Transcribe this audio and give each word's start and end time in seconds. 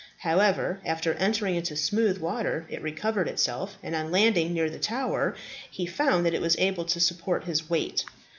However, 0.17 0.79
after 0.83 1.13
entering 1.13 1.53
into 1.53 1.75
smooth 1.75 2.17
water 2.17 2.65
it 2.71 2.81
recovered 2.81 3.27
itself, 3.27 3.77
and 3.83 3.93
on 3.95 4.09
landing 4.09 4.51
near 4.51 4.67
the 4.67 4.79
Tower 4.79 5.35
he 5.69 5.85
found 5.85 6.25
that 6.25 6.33
it 6.33 6.41
was 6.41 6.57
able 6.57 6.85
to 6.85 6.99
support 6.99 7.43
his 7.43 7.69
weight. 7.69 8.03